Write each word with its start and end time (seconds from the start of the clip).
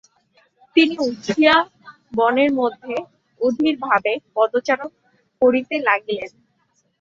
তিনি 0.75 0.95
উঠিয়া 1.07 1.55
বনের 2.13 2.51
মধ্যে 2.59 2.95
অধীর 3.41 3.75
ভাবে 3.85 4.13
পদচারণ 4.35 4.89
করিতে 5.41 5.75
লাগিলেন। 5.87 6.31